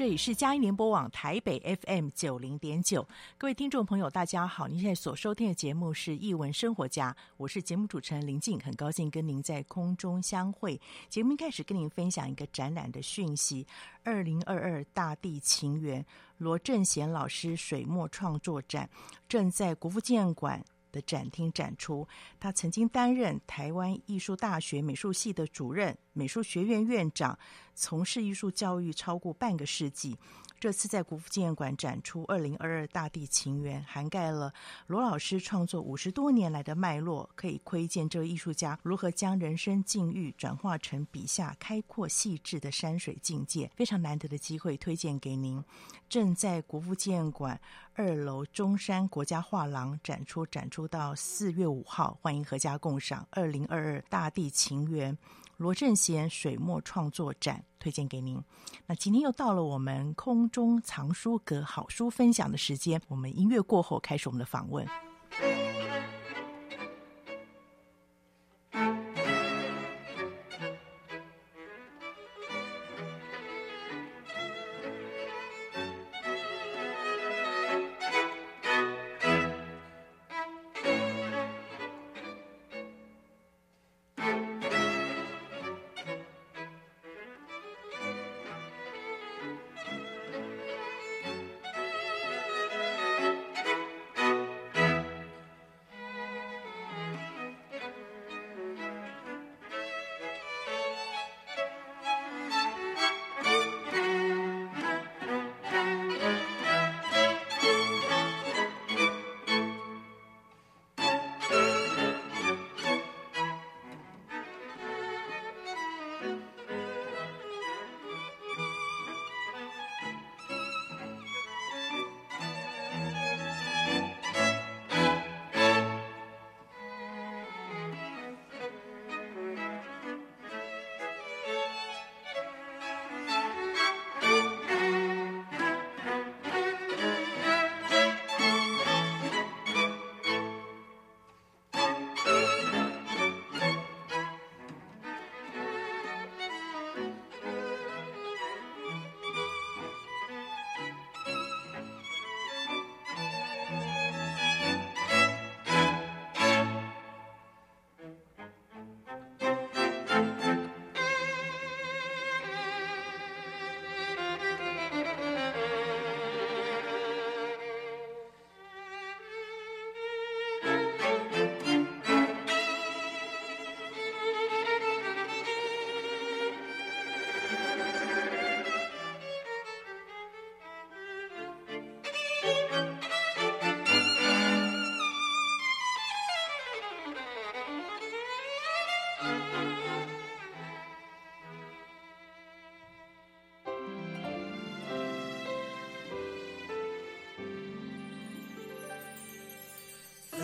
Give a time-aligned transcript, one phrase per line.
[0.00, 3.06] 这里是佳音联播网台北 FM 九零点九，
[3.36, 4.66] 各位听众朋友，大家好！
[4.66, 10.80] 您现在所收听的节目是《艺文生活家》，我是节目主持人林静，很高兴跟您在空中相会。
[11.10, 13.66] 节目一开始跟您分享一个展览的讯息：
[14.02, 16.02] 二零二二大地情缘
[16.38, 18.88] 罗正贤老师水墨创作展
[19.28, 22.06] 正在国父纪念馆的展厅展出。
[22.38, 25.96] 他曾经担任台湾艺术大学美术系的主任。
[26.12, 27.38] 美术学院院长，
[27.74, 30.16] 从事艺术教育超过半个世纪。
[30.60, 34.52] 这次在国父纪念馆展出《二零二二大地情缘》，涵盖了
[34.88, 43.70] 罗老师创作五十多年来的脉络，可以窥见这位艺术家如何将人生境遇转化成笔下开阔细致的山水境界。
[43.74, 45.64] 非常难得的机会，推荐给您。
[46.10, 47.58] 正在国父纪念馆
[47.94, 55.14] 二楼中山国家画廊展出，展出到四月五号，欢迎阖家共赏《二零二二大地情缘》。
[55.60, 58.42] 罗振贤水墨创作展推荐给您。
[58.86, 64.88] 那今天又到了我们空中藏书阁好书分享的时间，我们音乐过后开始我们的访问。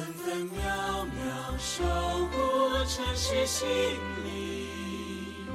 [0.07, 1.83] 分分秒秒守
[2.27, 3.67] 护城市心
[4.25, 5.49] 灵，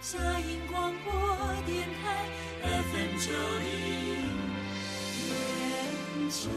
[0.00, 1.12] 佳音广播
[1.66, 2.30] 电台
[2.62, 3.68] FM 九零
[5.28, 6.48] 点九。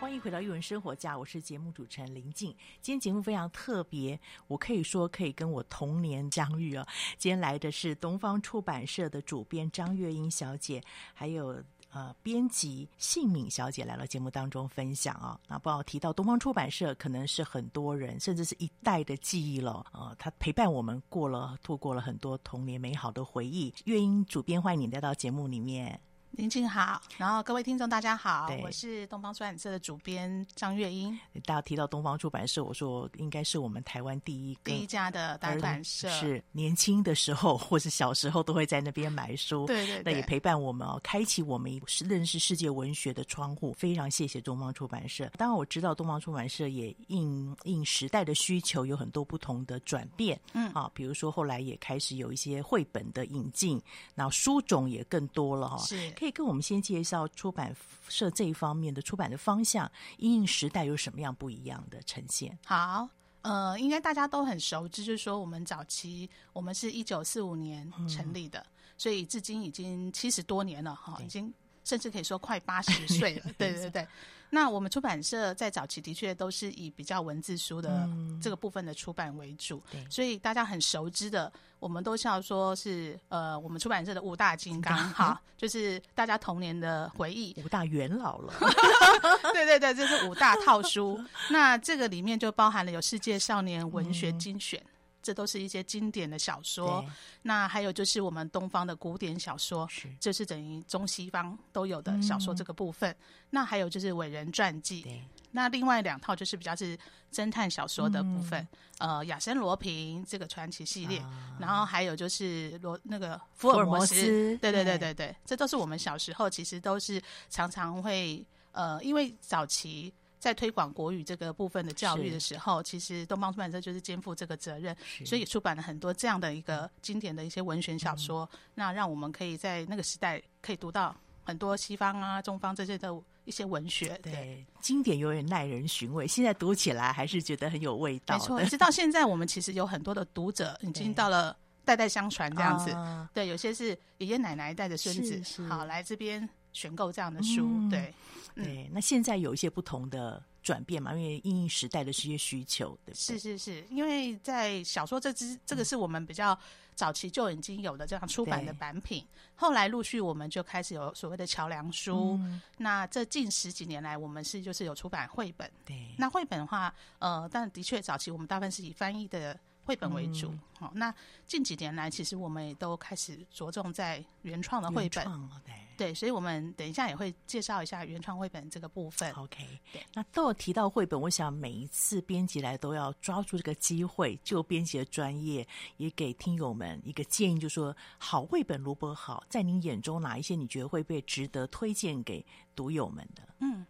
[0.00, 2.50] 欢迎回到《育文生活家》，我是节目主持人林静。
[2.80, 4.18] 今天节目非常特别，
[4.48, 6.84] 我可以说可以跟我同年相遇啊！
[7.16, 11.62] 今天来的是东方出版社的主编张月英小姐，还有。
[11.94, 15.40] 呃编辑幸敏小姐来到节目当中分享啊。
[15.48, 19.86] 那不要提到东方出版社，可能是很多人甚至是一代的记忆了。
[19.92, 23.72] 呃，她陪伴我们过了，度过了很多童年美好的回忆。
[23.84, 25.98] 月英主编，欢迎你来到节目里面。
[26.36, 31.16] 林静好，然后各位听众大家好，我是东方出版社的主编张月英。
[31.44, 43.72] 大家提到东方出版社，我说应该是我们台湾第一第一家的出版社，是年轻的时候或是小时候都会在那边买书，对对对，那也陪伴我们哦，开启我们认识世界文学的窗户。
[43.74, 45.30] 非常谢谢东方出版社。
[45.36, 53.80] 当然我知道东方出版社也应应时代的需求，有很多不同的转变，嗯啊，比如说后来也开始有一些绘本的引进，
[54.16, 56.10] 然后书种也更多了哈，是。
[56.24, 57.76] 可以跟我们先介绍出版
[58.08, 62.58] 社这一方面的出版的方向，因应时代有什么样不一样的呈现？
[62.64, 63.06] 好，
[63.42, 71.52] 呃，应该大家都很熟知，就是说我们早期我们是一九四五年成立的，嗯、所以至今已经七十多年了哈，已经
[71.84, 73.52] 甚至可以说快八十岁了。
[73.58, 74.08] 对对对。
[74.54, 78.08] 那我们出版社在早期的确都是以比较文字书的
[78.40, 88.54] 这个部分的出版为主，嗯、所以大家很熟知的，我们都叫说是呃，我们出版社的五大金刚哈，就是大家童年的回忆，五大元老了。
[89.52, 91.20] 对对对，这是五大套书。
[91.50, 94.80] 那这个里面就包含了有世界少年文学精选。
[94.80, 94.93] 嗯
[95.24, 97.02] 这都是一些经典的小说，
[97.40, 100.14] 那还有就是我们东方的古典小说，是。
[100.20, 103.10] 这是等于中西方都有的小说这个部分。
[103.10, 103.16] 嗯、
[103.48, 106.96] 那还有就是伟人传记，那另外两套就是比较是
[107.32, 108.60] 侦探小说的部分，
[108.98, 120.12] 嗯、呃，亚森罗平这个传奇系列，啊、然后还有就是罗那个福尔摩斯，对对对对对，这都是我们小时候其实都是常常会呃，因为早期。
[120.44, 124.94] 在推广国语这个部分的教育的时候，其实东方出版社就是肩负这个责任，
[125.24, 133.10] 所以也出版了很多这样的一个经典的一些文学小说，嗯、那让我们可以在那个时代可以读到很多西方啊、中方这些的
[133.46, 134.18] 一些文学。
[134.22, 138.36] 对，对经典有点耐人寻味，现在读起来还是觉得很有味道。
[138.36, 141.56] 没错，直到现在我们其实有很多的读者已经到了
[141.86, 142.92] 代代相传这样子。
[143.32, 147.66] 对，对，有些是爷爷奶奶带着孙子，好来这边选购这样的书。
[147.66, 148.14] 嗯、对。
[148.54, 153.36] 对，那现在有一些不同的转变嘛，因为应应时代的这些需求，对不对？
[153.36, 156.56] 是是是，因为在小说这支这个是我们比较
[156.94, 162.38] 早期就已经有的这样出版的版品，对后来陆续我们就开始有所谓的桥梁书。
[162.38, 165.68] 嗯、那这近十几年来，我们是就是有出版绘本。
[165.84, 170.48] 对，那绘本的话，呃，但的确早期我们大部分是以翻译的绘本为主。
[170.78, 171.14] 好、嗯哦，那
[171.46, 175.50] 近几年来，其实我们也都开始着重在原创的绘本。
[175.96, 179.30] 对，所以我们等一下也会介绍一下原创绘本这个部分。
[179.34, 180.04] OK，对。
[180.12, 185.64] 那都有提到绘本，我想每一次编辑来都要抓住这个机会，就编辑的专业，
[185.98, 192.44] 也给听友们一个建议，就是说好绘本如何好，在您眼中哪一些你觉得会被值得推荐给
[192.74, 193.42] 读友们的？
[193.60, 193.86] 嗯，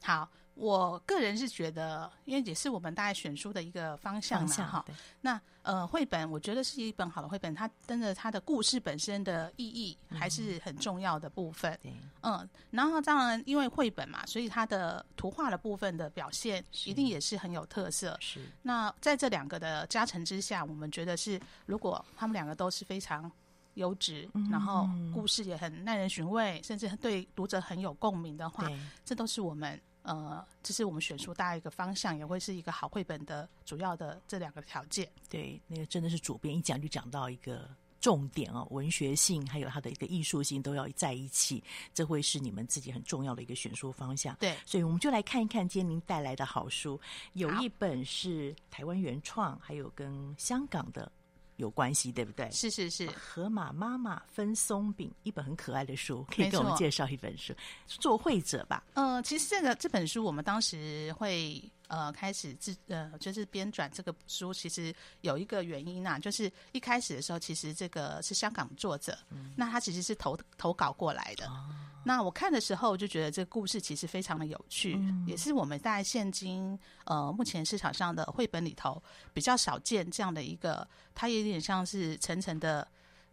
[0.00, 0.28] 好。
[0.58, 4.84] 我个人是觉得，因为也是我们大概选书的一个方向嘛，哈。
[5.20, 11.78] 那呃，绘本我觉得是一本好的绘本，它真的它的故事本身的意义还是很重要的部分。
[11.84, 18.16] 嗯，嗯，然后当然因为绘本嘛，所以它的图画的部分的表现一定也是很有特色。
[18.20, 18.44] 是。
[18.62, 23.30] 那在这两个的加成之下，我们觉得是如果他们两个都是非常
[23.74, 28.68] 优质，嗯、然后故事也很耐人寻味，甚至对读者很有共鸣的话，
[29.04, 29.80] 这都是我们。
[30.08, 35.06] 呃，这是我们选书大一个方向，也会是一个好绘本的主要的这两个条件。
[35.28, 37.68] 对，那个真的是主编一讲就讲到一个
[38.00, 41.62] 重点哦，文学性还有它的一个艺术性都要在一起，
[41.92, 44.34] 这会是你们自己很重要的一个选书方向。
[44.36, 46.98] 对，所以我们就来看一看今天您带来的好书，
[47.34, 51.12] 有一本是台湾原创，还有跟香港的。
[51.58, 52.50] 有关系，对不对？
[52.50, 57.52] 是是是，河马妈妈分松饼，一本很可爱的书，可以给我们介绍一本书。
[57.86, 71.46] 作会者吧，呃，其实这个这本书我们当时会呃开始自呃就是编撰这个书，其实有一个原因啊，就是一开始的时候，其实这个是香港作者，嗯、那他其实是投投稿过来的。
[71.46, 71.66] 哦
[72.04, 79.02] 那我看的时候，就觉得这个故事其实非常的有趣，嗯、也是我们在现今呃目前市场上的绘本里头
[79.34, 82.86] 比较少见这样的一个，它有点像是层层的。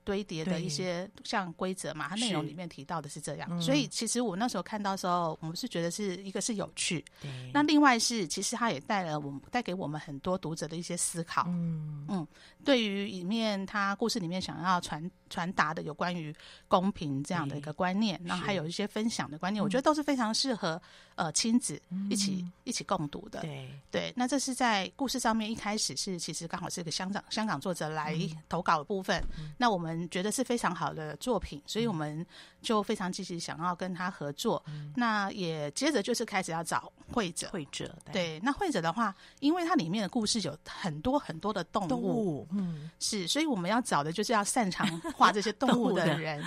[0.05, 7.03] 堆叠的一些像规则嘛，它内容里面提到的是这样，所以其实我那时候看到的时候，我们是觉得是一个是有趣，
[7.51, 12.05] 那另外是其实它也带了我们带给我们很多读者的一些思考，嗯。
[12.07, 12.27] 嗯，
[12.63, 16.35] 对于里面它故事里面想要传传达的有关于
[16.67, 20.81] 公平这样的一个观念，然后还有一些分享的观念，我觉得都是非常适合
[21.15, 23.69] 呃亲子一起一起共读的，对。
[23.89, 28.13] 对，那这是在故事上面一开始是其实刚好是一个香港香港作者来
[28.49, 29.23] 投稿的部分，
[29.57, 29.85] 那我们。
[29.85, 32.25] 们觉得是非常好的作品，所以我们
[32.59, 34.59] 就非常积极想要跟他合作。
[34.65, 38.39] 嗯、那也接着就是开始要找绘者，绘者对，对。
[38.39, 46.43] 那绘者的话，因为它里面的故事有很多很多的动物，动物嗯，是，所以我们要找的就是要擅长画这些动物的人。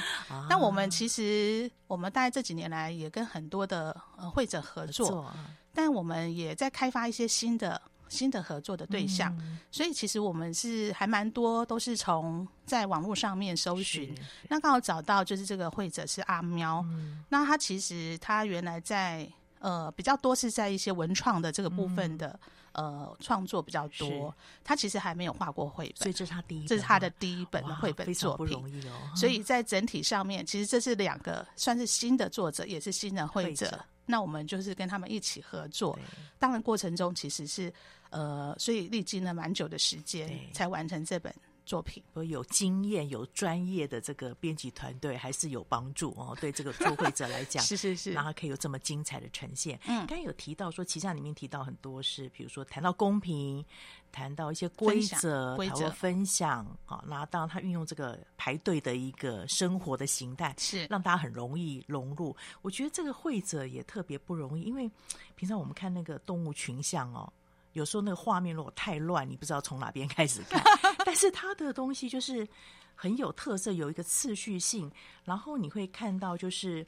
[0.49, 7.81] 那、啊、我们其实我们大概这几年来也跟很多的呃绘者合作，合作啊、但我们也在开发一些新的。
[8.11, 14.17] 新的合作的对象，嗯、所以其实我们是还蛮多，都是从在网络上面搜寻，
[14.49, 24.33] 那刚好找到就是这个绘者是阿喵，嗯、那他其实他原来在呃比较多是在一些文创的这个部分的、嗯、呃创作比较多，
[24.63, 28.93] 他其实还没有画过绘本，所以这是他第一，这是他的第一本的绘本作品，不容易哦。
[29.17, 33.85] 所以在整体上面，其实这是两个算是新的作者，也是新的绘者。
[34.07, 35.99] 那我们就是跟他们一起合作，
[36.39, 37.71] 当然过程中其实是
[38.11, 41.35] 呃，所以历经了蛮久的时间才完成这本
[41.69, 42.03] 作品。
[42.29, 46.37] 有经验、有专业的这个编辑团队还是有帮助哦。
[46.41, 49.79] 对这个作会者来讲， 是是是，然后可以有这么精彩的呈现。
[49.87, 53.65] 嗯，刚才有提到说，其实里面提到很多是，比如说谈到公平。
[54.11, 62.35] 谈到一些规则，规则分享啊，然后当然他运用这个排队的一个生活的形态，是让大家很容易融入。
[62.63, 64.91] 我觉得这个会者也特别不容易，因为
[65.35, 67.31] 平常我们看那个动物群像哦，
[67.75, 70.65] 有时候那个画面如果太乱，你不知道从哪边开始看。
[71.05, 72.47] 但是他的东西就是
[72.95, 74.91] 很有特色，有一个次序性，
[75.25, 76.87] 然后你会看到就是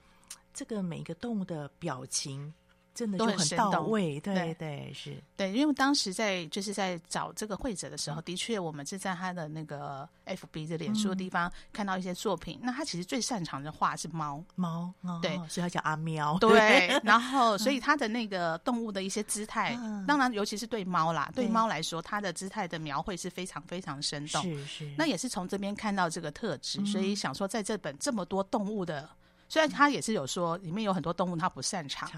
[0.52, 2.52] 这个每个动物的表情。
[2.94, 12.59] 真的就很到位，对对，对是，对，因为当时在就是在找这个会者的时候，嗯、的确我们是在他的那个 FB 的脸书的地方看到一些作品。
[12.62, 14.92] 嗯、那他其实最擅长的画是猫猫，
[15.23, 16.37] 对，所以他叫阿喵。
[16.40, 24.42] 对，然后 所以他的那个动物的一些姿态，嗯、当然尤其是对猫啦，对猫来说，它的姿态的描绘是非常非常生动。
[24.42, 29.09] 是是，那也是从这边看到这个特质，嗯、所以想说在这本这么多动物的。
[29.50, 32.09] 虽然他也是有说，里面有很多动物他不擅长，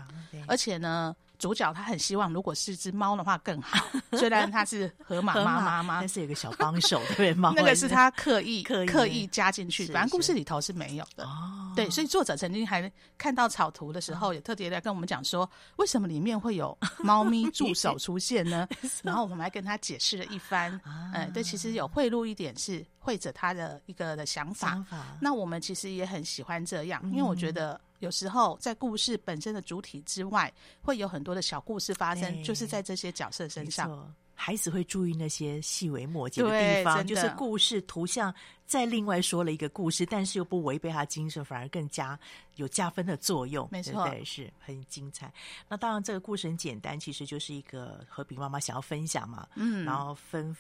[0.47, 1.17] 而且呢。
[1.39, 3.85] 主角他很希望，如果是只猫的话更好。
[4.17, 11.25] 虽然他是河马妈妈嘛，但是有个小帮手，对猫 那个是他刻意刻意刻意加进去，反正故事里头是没有的。
[11.25, 18.69] 哦，对，所以作者曾经还看到草图的时候，也特别来跟我们讲说，为什么里面会有猫咪助手出现呢？
[19.03, 20.81] 然后我们还跟他解释了一番。
[21.13, 24.83] 嗯，对，其实有贿赂一点是绘者他的一个的想法。
[25.21, 27.79] 那我们其实也很喜欢这样，因为我觉得。
[28.03, 34.13] 有时候在故事本身的主体之外，会有很多的小故事发生，欸、就是在这些角色身上。
[34.45, 38.35] 孩子会注意那些细微末节的地方，就是故事图像
[38.67, 42.19] 再另外说了一个故事，但是又不违背他精神，反而更加
[42.57, 43.69] 有加分的作用。
[43.71, 45.33] 没错，对，对，是很精彩。
[45.69, 50.57] 那当然，这个故事很简单，其实就是一个和平妈妈想要分享嘛，嗯，然后分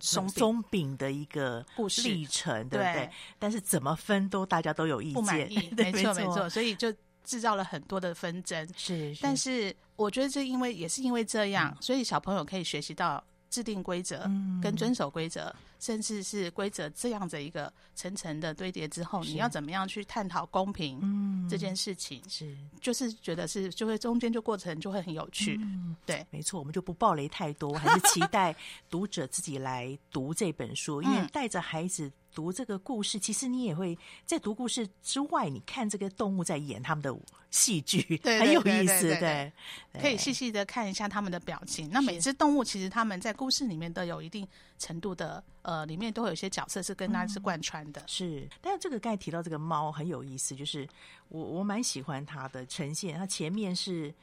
[0.00, 2.94] 松松饼的一个故事历程，对不对？
[2.94, 6.90] 对，但是怎么分都大家都有意见，不满意， 没错没错，所以就。
[7.28, 14.22] 制造了很多的纷争，是，是，但是我觉得这因为也是因为这样，嗯、所以小朋友可以学习到制定规则，
[14.62, 28.56] 跟遵守规则，嗯、甚至是规则这样的一个层层的堆叠之后，你要怎么样去探讨公平这件事情，嗯、是，就是觉得是就会中间就过程就会很有趣，嗯、对，没错，我们就不暴雷太多，还是期待
[28.88, 32.10] 读者自己来读这本书，因为带着孩子。
[32.34, 37.14] 读这个故事，其实你也会在读故事之外，你看这个动物在演他们的
[37.50, 39.52] 戏剧，对，很有意思，对，
[40.00, 41.90] 可以细细的看一下他们的表情。
[41.90, 44.46] 那每只动物其实他们在故事里面都有一定
[44.78, 48.48] 程度的，呃，里面都会有一些角色是跟它是贯穿的，是。
[48.60, 50.88] 但是这个刚才提到这个猫很有意思，就是
[51.28, 54.14] 我我蛮喜欢它的呈现，它前面是。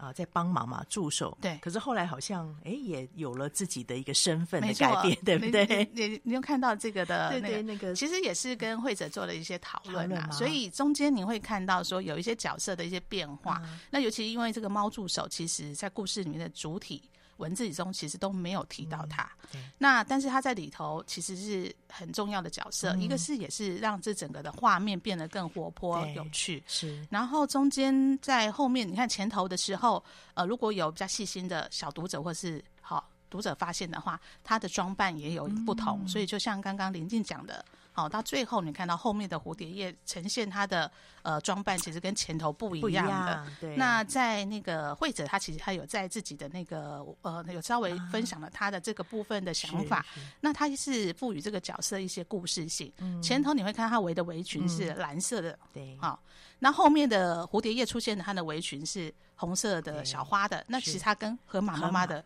[0.00, 1.36] 啊，在帮忙嘛，助手。
[1.40, 5.88] 对，可是后来好像，哎，也有了自己的一个身份的改变， 对不对？
[5.92, 10.30] 你你，你有看到这个的那个那个，其实也是跟会者做了一些讨论啊。
[10.30, 13.60] 所以中间你会看到说有一些角色的一些变化。
[13.90, 17.02] 那尤其因为这个猫助手，其实在故事里面的主体。
[17.40, 22.92] 文字里中其实都没有提到他，嗯、那但是他在里头其实是很重要的角色。
[22.92, 27.04] 嗯、一个是也是让这整个的画面变得更活泼有趣，是。
[27.10, 30.04] 然后中间在后面，你看前头的时候，
[30.34, 36.00] 呃，如果有比较细心的小读者或是好读者发现的话，他的装扮也有不同。
[36.02, 37.64] 嗯、所以就像刚刚林静讲的。
[37.92, 40.90] 好，到最后你看到后面的蝴蝶叶呈现它的
[41.22, 43.32] 呃装扮，其实跟前头不一样的。
[43.32, 43.76] 样对。
[43.76, 49.98] 那在那个惠者他其实他有在自己的那个呃有稍微分享了他的这个部分的想法。
[49.98, 50.06] 啊、
[50.40, 52.92] 那他是赋予这个角色一些故事性。
[52.98, 53.20] 嗯。
[53.20, 55.58] 前头你会看到他围的围裙是蓝色的。
[55.72, 55.98] 对、嗯。
[55.98, 56.22] 好，
[56.60, 60.64] 那后面的蝴蝶叶出现的他的围裙是红色的小花的。
[60.68, 62.24] 那其实他跟河马妈妈的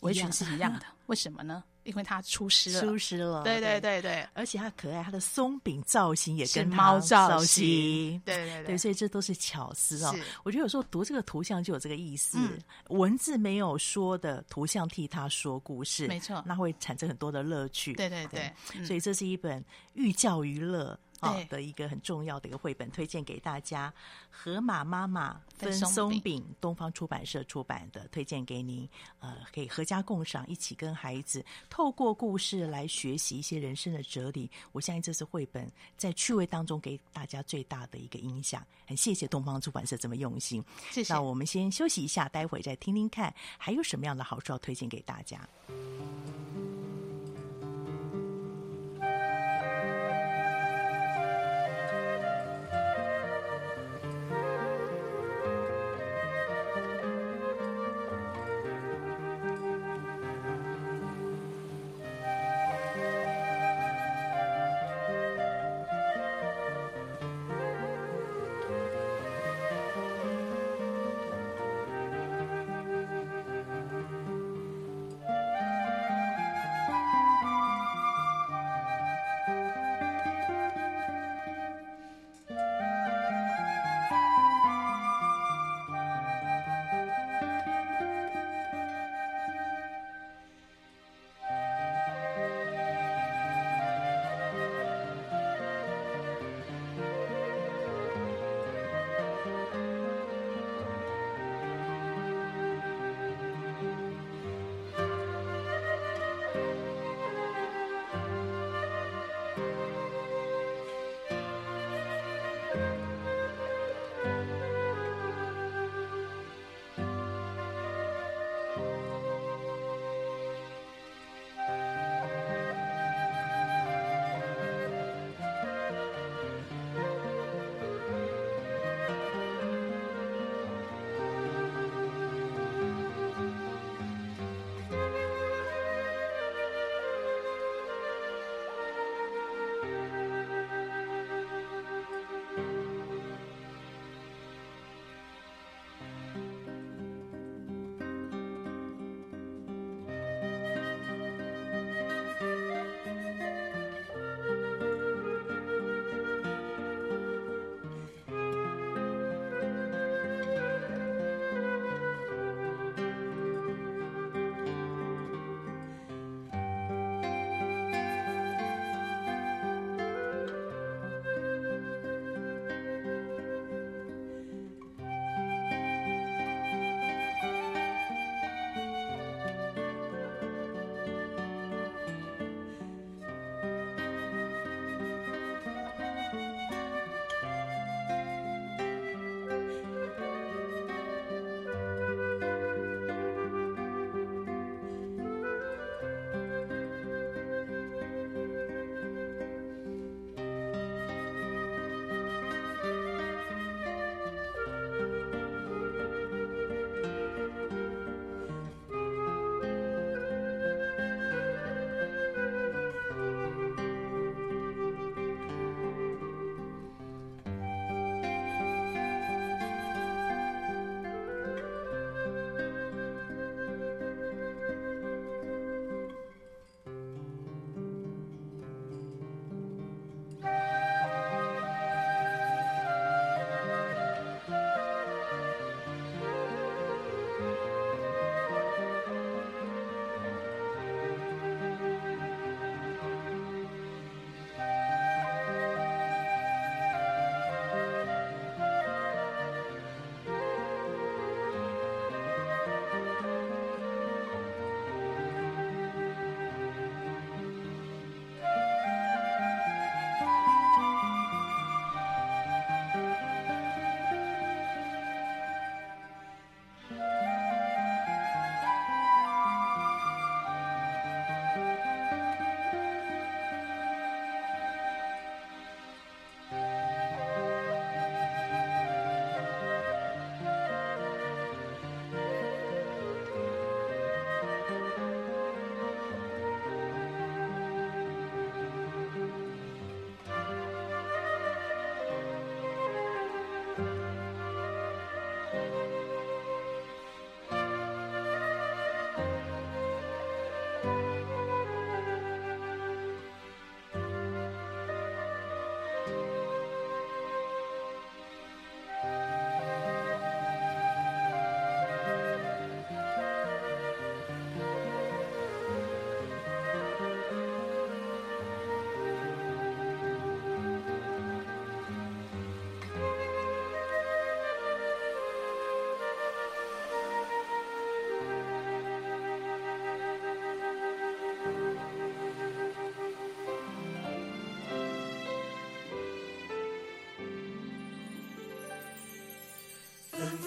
[0.00, 0.84] 围裙是一样的。
[1.06, 1.62] 为什么呢？
[1.88, 3.42] 因为它出师了，出师了。
[3.42, 3.98] 对对对。
[3.98, 10.14] 对，而且它可爱，它的松饼造型也跟猫造型，对对对，所以这都是巧思哦。
[10.44, 17.94] 我觉得有时候读这个图像就有这个意思，嗯、文字没有说的，图像替他说故事，没错，那会产生很多的乐趣。
[17.94, 19.64] 对对对，对所以这是一本
[19.94, 20.96] 寓教于乐。
[21.20, 23.92] 哦，的一个很重要的一个绘本，推荐给大家。
[24.30, 28.88] 河马妈妈分松饼，东方出版社出版的，推荐给您。
[29.18, 34.48] 呃，可以合家共赏，一起跟孩子透过故事来学习一些人生的哲理。
[34.72, 38.64] 我相信这是绘本在趣味当中给大家最大的一个影响。
[38.86, 40.64] 很谢谢东方出版社这么用心。
[40.90, 41.12] 谢谢。
[41.12, 45.40] 那我们先休息一下，待会再听听看还有什么样的好书要推荐给大家。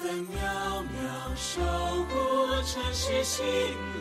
[0.01, 2.15] 分秒秒守护
[2.63, 3.45] 城市心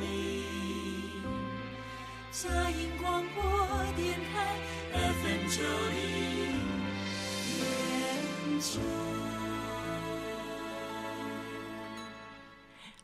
[0.01, 1.23] 灵。
[2.33, 3.43] 佳音广播
[3.95, 4.57] 电台
[4.95, 6.01] FM 九零
[7.55, 8.81] 点九。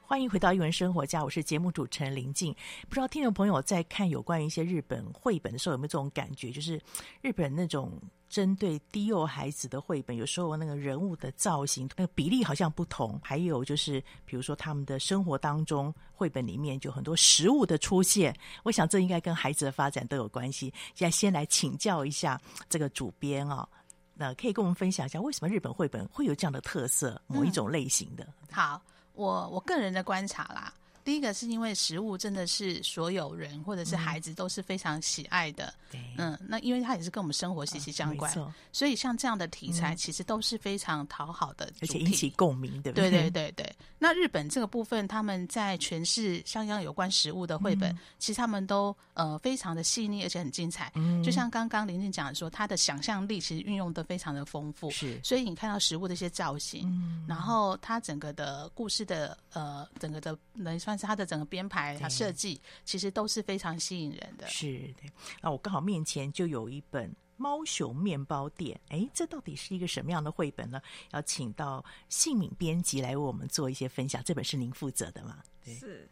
[0.01, 2.55] 欢迎回到一文生活家，我是节目主持人林静。
[2.89, 6.51] 不知道听众朋友在看有关于一些日本绘本的时候，有没有这种感觉？
[6.51, 6.81] 就是
[7.21, 7.93] 日本那种
[8.29, 13.19] 针对低幼孩子的绘本，有时候那个人物的造型，那个比例好像不同。
[13.23, 18.37] 还有就是，比如说他们的生活当中，绘本里面就很多食物的出现。
[18.63, 20.73] 我想这应该跟孩子的发展都有关系。
[20.95, 23.69] 现在先来请教一下这个主编啊、
[24.15, 28.27] 那可以跟我们分享一下，为什么日本绘本会有这样的特色，某一种类型的？
[28.51, 28.83] 好。
[29.17, 30.71] 我我个人的观察啦，
[31.07, 43.09] 第一个是因为食物真的是所有人或者是孩子都是非常喜爱的，嗯，嗯，那因为它也是跟我们生活息息相关，哦、所以像这样的题材其实都是非常讨好的，而且引起共鸣，对不对？
[43.09, 43.77] 对对对对。
[44.01, 50.91] 那日本这个部分，他们在诠释像样有关食物的绘本，嗯、其实他们都呃非常的细腻，而且很精彩。
[50.97, 55.21] 嗯，就像刚刚玲玲讲的说，他的想象力其实运用的非常的丰富，是。
[55.23, 64.47] 所以你看到食物的一些造型，嗯，然后它整个的故事的呃整个的能算是它的整个编排、它设计，其实都是非常吸引人的。
[64.47, 65.11] 是的。
[65.41, 67.15] 那我刚好面前就有一本。
[67.39, 70.81] 猫熊面包店，哎，这到底是一个什么样的绘本呢？
[71.11, 74.25] 要请到幸敏编辑来为我们做一些分享。
[74.25, 75.43] 这本是您负责的吗？
[75.63, 76.09] 对，是，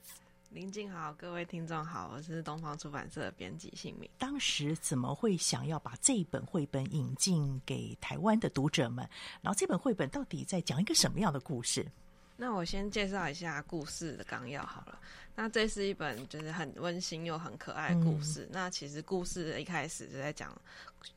[0.50, 4.06] 林静好，各位听众好，我是东方出版社的编辑幸敏。
[4.18, 9.08] 当时怎么会想要把这本绘本引进给台湾的读者们？
[9.40, 11.90] 然后这本绘本到底在讲一个什么样的故事？
[12.36, 14.98] 那我先介绍一下故事的纲要好了。
[15.36, 18.44] 那这是一本就是很温馨又很可爱的故事。
[18.44, 20.56] 嗯、那其实故事一开始就在讲，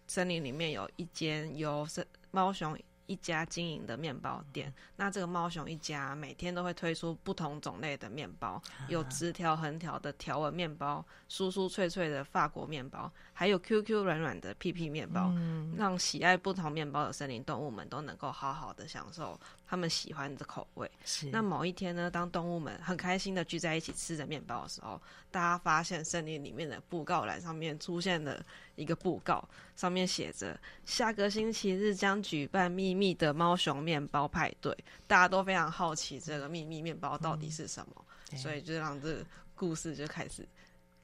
[0.08, 1.88] 森林里面有一间由
[2.32, 20.90] 猫熊一家经营的面包店，那这个猫熊一家每天都会推出不同种类的面包，有直条横条的条纹面包，酥酥脆脆的法国面包，还有 Q Q 软软的屁屁面包，嗯、让喜爱不同面包的森林动物们都能够好好的享受他们喜欢的口味。
[21.04, 21.28] 是。
[21.28, 25.00] 那某一天呢，当动物们很开心的聚在一起吃着面包的时候，
[25.30, 28.44] 大家发现森林里面的布告栏上面出现了
[28.76, 34.76] 一个布告，上面写着下个星期日将举办秘密的猫熊面包派对，
[35.06, 40.48] 大家都非常好奇这个秘密面包到底是什么，嗯、所以就让这故事就开始。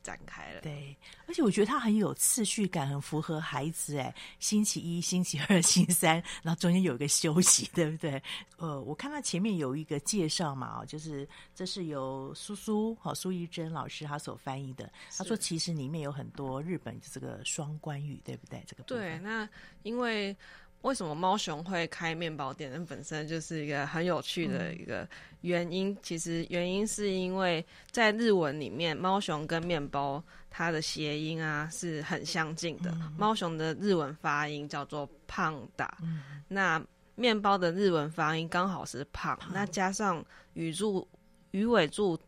[0.04, 0.96] 展开了，对，
[1.28, 3.98] 而且我觉得它很有次序感，很符合孩子。
[3.98, 8.22] 哎，星期一、星期二、 星期三，然后中间有一个休息，对不对？
[8.58, 14.92] 呃，我看到前面有一个介绍嘛，就是这是由苏苏好苏怡珍老师他所翻译的。
[15.18, 18.62] 他说其实里面有很多日本这个双关语，对不对？
[18.68, 19.48] 这个对，那
[19.84, 20.36] 因为。
[20.84, 22.72] 为什么猫熊会开面包店？
[22.72, 25.08] 那本身就是一个很有趣的一个
[25.42, 25.90] 原因。
[25.90, 32.92] 嗯、其实原因是因为在日文里面，猫熊跟面包它的谐音啊是很相近的。
[32.92, 36.82] 嗯、猫熊的日文发音叫做胖达，嗯、那
[37.16, 41.08] 面包的日文发音刚好是胖，胖那加上语助
[41.52, 42.20] 鱼尾助。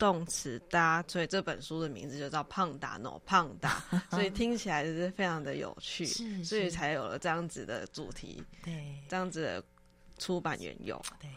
[0.00, 6.06] 动词搭，所以这本书的名字就叫胖达 no 胖达， 所以听起来就是非常的有趣，
[6.42, 9.62] 所以才有了这样子的主题，对，这样子的
[10.18, 11.28] 出版缘由，对。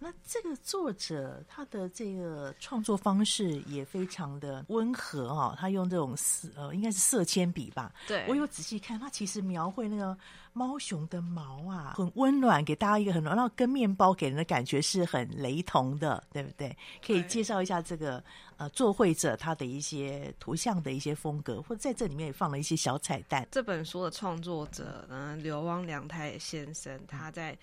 [0.00, 7.92] 那这个作者他的这个创作方式也非常的温和哦，他用这种色呃，应该是色铅笔吧？
[8.06, 10.16] 对，我有仔细看，他其实描绘那个
[10.52, 16.76] 猫熊的毛啊，很温暖，给大家一个很暖，然后跟面包给人的感觉是很雷同的，对不对？
[17.04, 18.22] 可以介绍一下这个
[18.56, 23.48] 呃作绘者他的一些图像的一些风格，或者在这里面也放了一些小彩蛋。
[23.50, 27.58] 这本书的创作者呢，刘汪良太先生，他在。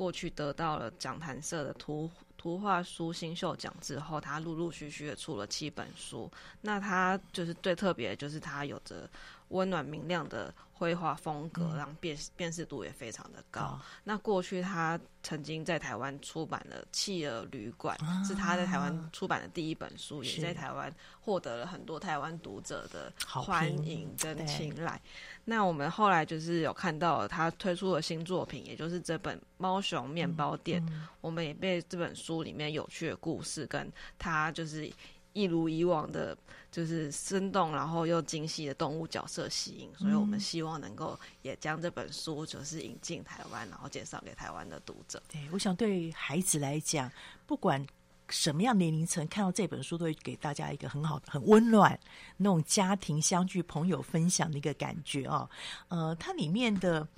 [0.00, 6.30] 过去得到了讲坛社的图图画书新秀奖之后，他陆陆续续的出了七本书。
[6.62, 9.06] 那他就是最特别就是他有着
[9.50, 13.60] 温暖明亮的绘画风格，让、嗯、辨辨识度也非常的高。
[13.60, 25.00] 哦、那过去他曾经在台湾出版了《企鹅旅馆》啊，是他在台湾出版的第一本书，也在台湾获得了很多台湾读者的欢迎跟青睐。
[25.44, 34.90] 那我们后来就是有看到他推出的新作品，也就是这本《猫熊面包店》，嗯嗯、我们也被这本书里面有趣的故事，跟他就是
[35.32, 36.36] 一如以往的，
[36.70, 45.22] 就是生动然后又精细的动物角色吸引，所以我们希望能够也将这本书就是引进台湾，然后介绍给台湾的读者。
[45.30, 47.10] 对，我想对孩子来讲，
[47.46, 47.86] 不管。
[48.32, 51.98] 什么样年龄层看到这本书都会给大家一个很好的、很温暖
[52.36, 55.50] 那种家庭相聚、朋友分享的一个感觉哦。
[55.88, 57.08] 呃，它里面的。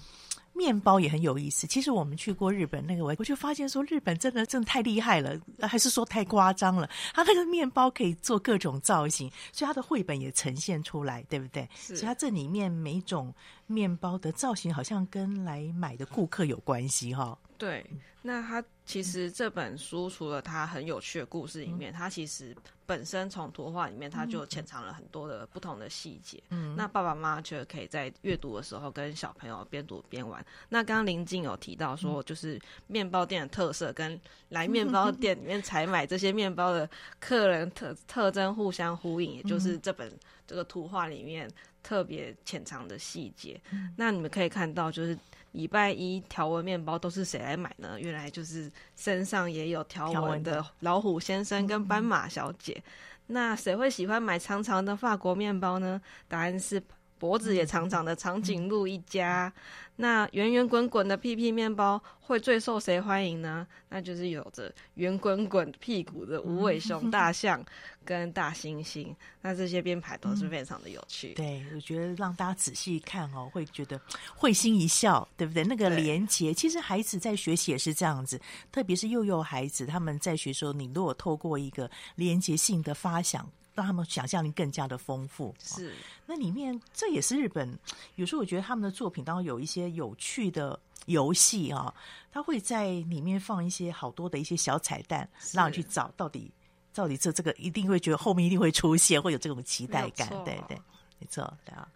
[0.54, 1.66] 面包也很有意思。
[1.66, 6.88] 其实我们去过日本，那个我我就发现说，日本真的真的太厉害了，还是说太夸张了？
[7.14, 11.68] 它那个面包可以做各种造型，所以它的绘本也呈现出来，对不对？
[11.74, 13.34] 所以它这里面每种
[13.66, 17.38] 面包的造型好像跟来买的顾客有关系哈、哦。
[17.56, 17.84] 对，
[18.22, 26.42] 那它其实这本书除了它很有趣的故事里面，嗯、它其实本身从图画里面它就潜藏了很多的不同的细节。
[26.50, 30.44] 嗯，那爸爸妈妈就可以在阅读的时候跟小朋友边读边玩。
[30.68, 36.86] 那刚刚林静有提到说，就是面包店的特色跟来面包店里面 采买这些面包的
[37.18, 40.12] 客人特特征互相呼应，也就是这本
[40.46, 41.50] 这个图画里面
[41.82, 43.58] 特别潜藏的细节。
[43.96, 45.18] 那你们可以看到，就是。
[45.52, 47.98] 礼拜一条纹面包都是谁来买呢？
[47.98, 52.82] 原来就是身上也有条纹的老虎先生跟斑马小姐。
[53.28, 56.00] 那谁会喜欢买长长的法国面包呢？
[56.28, 56.82] 答案是
[57.22, 59.52] 脖子也长长的长颈鹿一家。
[59.94, 63.64] 那圆圆滚滚的屁屁面包会最受谁欢迎呢？
[63.88, 67.64] 那就是有着圆滚滚屁股的无尾熊 大象
[68.04, 69.14] 跟大猩猩。
[69.40, 71.34] 那这些编排都是非常的有趣。
[71.34, 74.00] 嗯、对，我觉得让大家仔细看哦，会觉得
[74.34, 75.62] 会心一笑，对不对？
[75.62, 78.40] 那个连结，其实孩子在学习也是这样子，
[78.72, 83.48] 特别是幼幼孩子，他们在学的时候，你如果透过一个连结性的发想。
[83.74, 85.54] 让他们想象力更加的丰富。
[85.58, 85.92] 是，哦，
[86.26, 87.78] 那里面这也是日本。
[88.16, 91.94] 有时候我觉得他们的作品当中有一些有趣的游戏啊，
[92.30, 96.52] 他会在里面放一些好多的一些小彩蛋，让你去找到底
[96.92, 100.28] 到底这这个一定会觉得后面一定会出现，会有这种期待感。
[100.44, 100.76] 对对，
[101.18, 101.88] 没错，对啊。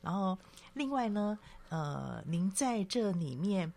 [0.00, 0.36] 然后
[0.74, 3.72] 另外呢，呃，您在这里面。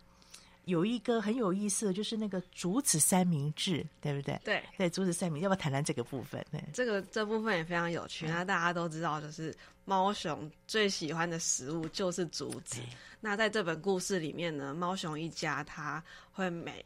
[0.64, 4.38] 有一个很有意思的，就是那个竹子三明治，对不对？
[4.44, 6.44] 对对，竹子三明治，要不要谈谈这个部分？
[6.50, 8.26] 对，这个这部分也非常有趣。
[8.26, 12.80] 那大家都知道，就是猫熊最喜欢的食物就是竹子。
[13.20, 16.84] 那在这本故事里面呢，猫熊一家它会每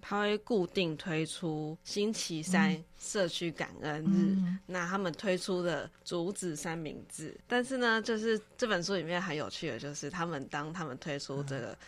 [0.00, 7.34] 它会固定推出星期三社区感恩日，嗯，那他们推出的竹子三明治。
[7.46, 11.68] 但是呢，就是这本书里面很有趣的，就是他们当他们推出这个。
[11.68, 11.78] 嗯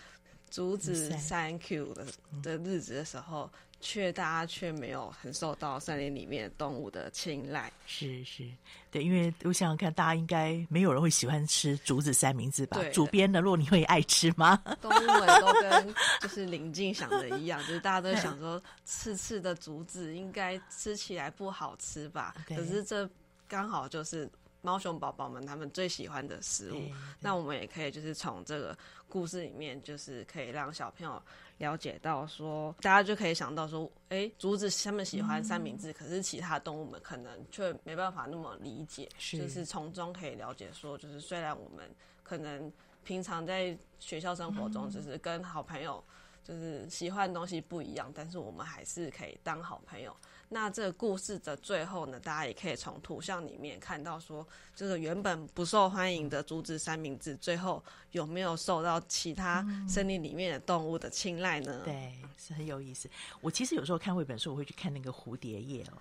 [0.55, 2.07] 竹子 Thank you 的
[2.41, 7.73] 的日子的时候，却大家却没有很受到森林里面动物的青睐。
[7.89, 8.49] 是是，
[8.89, 12.81] 对，因为我想想看，大家应该没有人会喜欢吃竹子三明治吧？
[12.93, 14.57] 主编的，若你会爱吃吗？
[14.81, 22.33] 动物们都跟就是林静想的一样， 就是大家都想说，刺刺的竹子应该吃起来不好吃吧？
[22.47, 23.11] 可是这
[23.49, 24.31] 刚好就是。
[24.65, 26.81] 猫熊宝宝们他们最喜欢的食物，
[27.21, 28.77] 那我们也可以就是从这个
[29.11, 31.23] 故事里面，就是可以让小朋友
[31.59, 41.89] 了解到说，大家就可以想到说，哎、欸，竹子他们喜欢三明治，嗯、可是其他动物们可能却没办法那么理解，是就是从中可以了解说，就是虽然我们
[42.23, 42.73] 可能
[43.05, 46.03] 平常在学校生活中，就是跟好朋友
[46.45, 50.15] 就是喜欢的东西不一样，但是我们还是可以当好朋友。
[50.51, 61.81] 那这个故事的最后呢，大家也可以从图像里面看到，说这个原本不受欢迎的竹子三明治，最后有没有受到其他森林里面的动物的青睐呢？
[61.83, 63.09] 嗯，对，是很有意思。
[63.41, 65.99] 我其实有时候看绘本书，我会去看那个蝴蝶叶哦。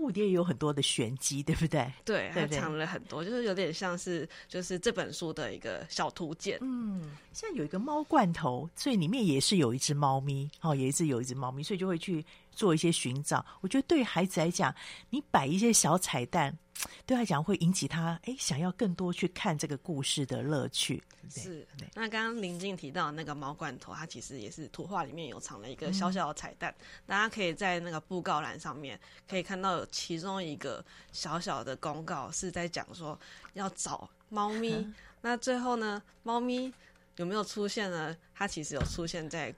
[0.00, 1.92] 它蝴蝶也有很多的玄机，对不对？
[2.04, 6.58] 对，它藏了很多，就是有点像是就是这本书的一个小图鉴。
[6.62, 13.44] 嗯，现在有一个猫罐头，所以里面也是有一只猫咪哦，也是有一只猫咪，所以就会去做一些寻找。
[13.60, 14.74] 我觉得对孩子来讲，
[15.10, 16.56] 你摆一些小彩蛋。
[17.06, 21.02] 对他讲会引起他哎，想要更多去看这个故事的乐趣。
[21.28, 33.18] 是，那刚刚林静提到的那个猫罐头，它其实也是图画里面有藏了一个小小的彩蛋，嗯、大家可以在那个布告栏上面可以看到有其中一个小小的公告是在讲说
[33.52, 34.74] 要找猫咪。
[34.74, 36.72] 嗯、那最后呢，猫咪
[37.16, 38.16] 有没有出现呢？
[38.34, 39.54] 它其实有出现在。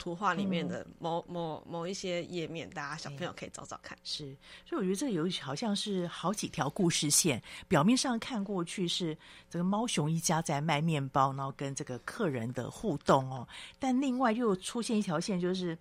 [0.00, 3.96] 图画里面的某某某一些页面，大家小朋友可以找找看。
[4.02, 4.34] 是，
[4.64, 9.14] 所以我觉得这个有好像是好几条故事线，表面上看过去是
[9.50, 13.46] 这个猫熊一家在卖面包，然后跟这个客人的互动哦。
[13.78, 15.76] 但另外又出现一条线，就是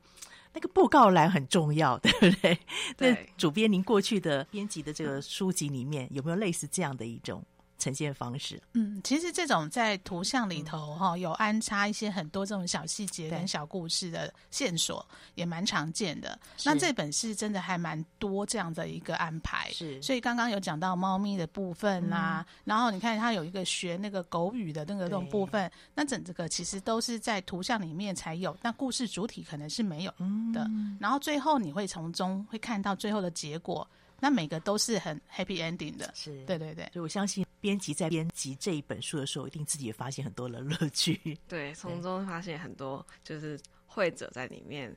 [0.53, 2.59] 那个布告栏很重要，对不对？
[2.97, 3.13] 对。
[3.13, 7.41] 那主编，您过去的编辑的这个书籍里面有没有类似这样的一种
[7.79, 8.61] 呈现方式。
[8.73, 16.37] 嗯，其实这种在图像里头哈、嗯，有安插一些很多这种小细节跟小故事的线索，也蛮常见的。
[16.65, 19.71] 那这本是真的还蛮多这样的一个安排。
[19.71, 30.11] 是，所以刚刚有讲到猫咪的部分啊、嗯，然后你看它有一个学那个狗语的那个这种部分，那整这个其实都是在图像里面才有，那故事主体可能是没有
[30.53, 30.65] 的。
[30.69, 33.87] 嗯、然后最后你会从中会看到最后的结果。
[34.21, 36.43] 那每个都是很 happy ending 的，是。
[36.45, 41.37] 对对对，所以我相信编辑在编辑这一本书的时候，一定自己也发现很多的乐趣。
[41.47, 44.95] 对，从中发现很多就是会者在里面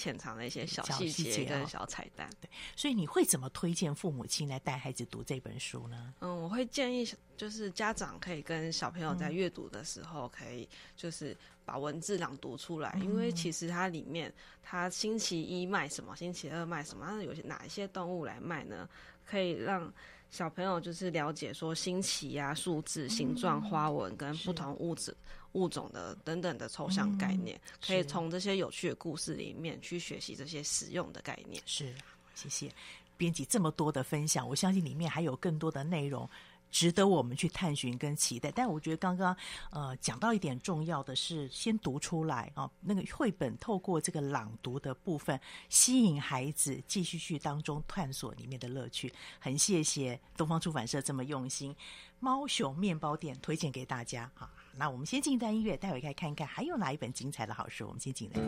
[0.00, 2.30] 潜藏的一些小细节跟小彩蛋。
[2.40, 6.14] 对，所以你会怎么推荐父母亲来带孩子读这本书呢？
[6.20, 11.36] 嗯，我会建议就是家长可以跟小朋友在阅读的时候，可以就是。
[11.62, 18.88] 把文字朗读出来，因为其实它里面，它星期一卖什么，星期二卖什么，那有些哪一些动物来卖呢？
[19.24, 19.92] 可以让
[20.30, 25.16] 小朋友就是了解说星期呀、数字、形状、花纹跟不同物质
[25.52, 31.62] 物种的等等的抽象概念，可以从这些有趣的故事里面去学习这些实用的概念。
[31.66, 31.94] 是，
[32.34, 32.72] 谢谢
[33.16, 36.28] 编辑这么多的分享，我相信里面还有更多的内容。
[36.72, 39.36] 值得我们去探寻跟期待，但我觉得刚刚
[39.72, 49.12] 呃讲到一点重要的是，先读出来啊，那个绘本透过这个朗读的部分，吸引孩子继续去当中探索里面的乐趣。
[49.40, 51.74] 很谢谢东方出版社这么用心，
[52.20, 54.48] 《猫熊面包店》推荐给大家啊。
[54.76, 57.86] 那我们先进一段音乐，待会再看一看还有哪一本精彩的好书。
[57.86, 58.40] 我们先进来。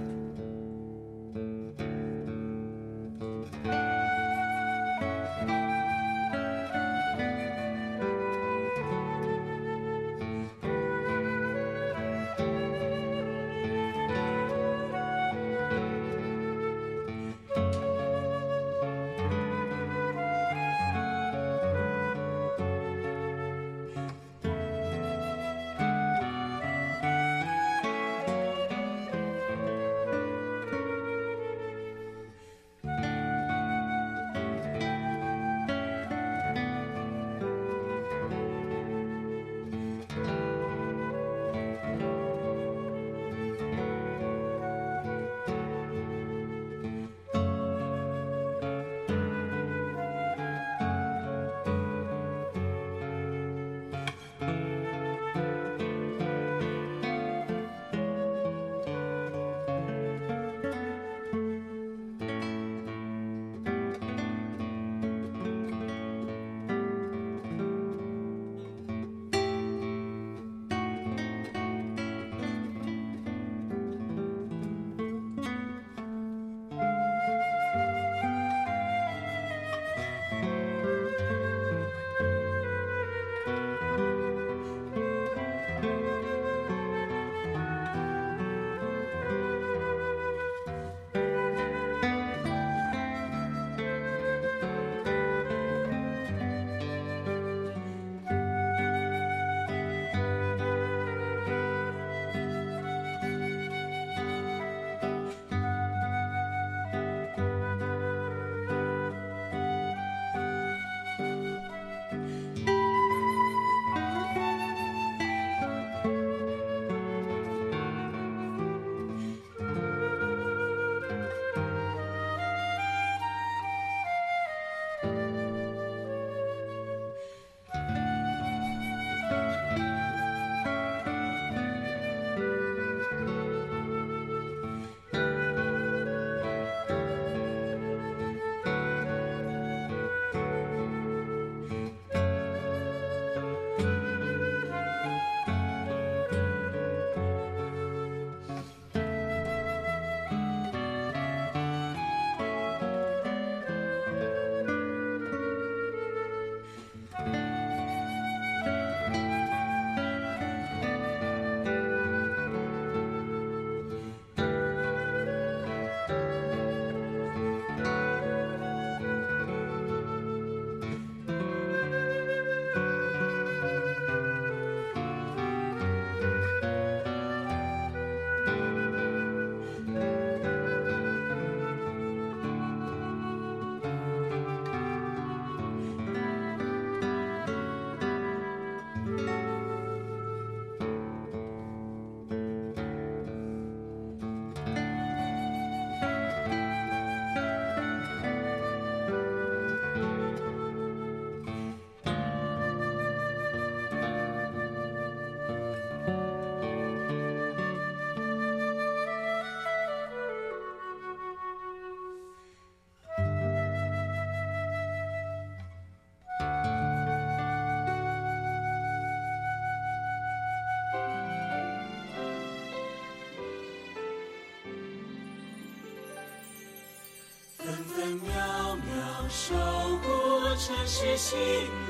[228.21, 229.55] 渺渺守
[229.99, 231.39] 护城市心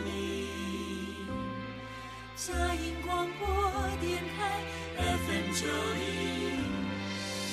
[0.04, 1.26] 灵。
[2.36, 3.48] 佳音广播
[4.00, 4.62] 电台
[4.96, 6.56] FM 九零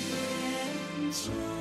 [0.07, 1.59] 点九。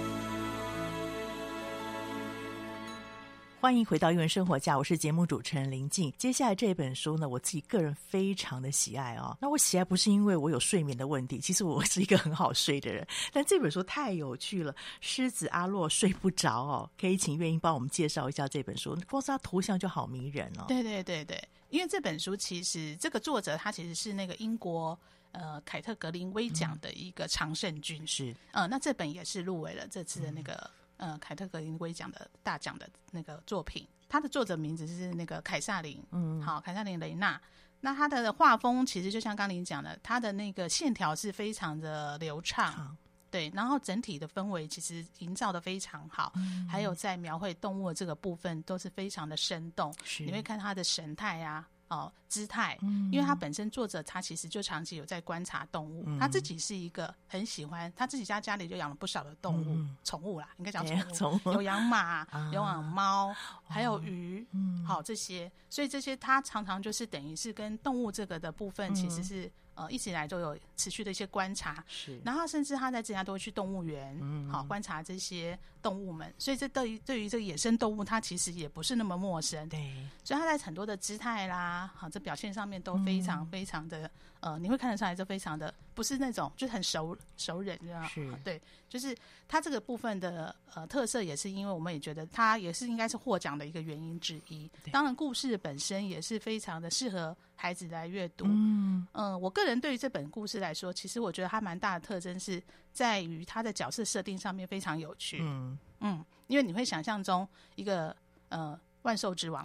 [3.60, 6.12] 欢迎回到《英文生活家》，我是节目主持人林静。
[6.16, 9.36] 接下来这本书呢，我自己个人非常的喜爱哦。
[9.40, 13.04] 那我喜爱不是因为我有睡眠的问题，其实我是一个很好睡的人。
[13.32, 16.88] 但这本书太有趣了，狮子阿洛睡不着哦。
[16.96, 18.96] 可以请月英帮我们介绍一下这本书？
[19.10, 20.64] 光是它图像就好迷人哦。
[20.68, 24.96] 对对对对，因为这本书其实这个作者他其实是那个英国
[25.32, 30.70] 呃凯特格林威奖的一个常胜军，是嗯、呃，那这本也是入围了这次的那个。
[30.98, 37.40] 嗯呃，凯特格林威奖的大奖的那个作品，它的作者名字是那个凯撒琳，嗯，好，凯撒琳雷纳。
[37.80, 42.96] 那他的画风其实就像刚您讲的，他的那个线条是非常的流畅，
[43.30, 51.68] 对，然后整体的氛围其实营造的非常好，嗯，还有在描绘动物的这个部分都是非常的生动，你会看他的神态啊。
[51.88, 52.78] 哦，姿态，
[53.10, 63.34] 因为他本身作者他其实就长期有在观察动物，嗯、他自己是一个很喜欢，他自己家家里就养了不少的动物，宠、嗯、物啦，应该讲宠物，有养马， 有养猫，
[63.66, 64.46] 还有鱼，
[64.86, 69.50] 好、哦、这些，所以这些他常常就是等于是跟动物这个的部分其实是。
[69.78, 84.10] 嗯呃，一直以来都有持续的一些观察，是，然后甚至他在之前都会去动物园，嗯，好观察这些动物们，所以这对于对于这个野生动物，他其实也不是那么陌生，对，所以他在很多的姿态啦，好，这表现上面都非常非常的，嗯、
[84.40, 89.16] 呃，你会看得出来，就非常的不是那种就是很熟熟人，这样，是，对，就是
[89.46, 97.36] 他这个部分的呃特色，也是因为我们也觉得他也是应该是获奖的一个原因之一，当然故事本身也是非常的适合。
[97.60, 102.62] 孩子来阅读，嗯嗯、呃，我个人对于这本故事来说，其实我觉得它蛮大的特征是
[102.92, 105.76] 在于它的角色设定上面非常有趣，嗯。
[105.98, 108.14] 嗯，因为你会想象中一个
[108.50, 108.78] 呃
[109.08, 109.64] 万兽之王，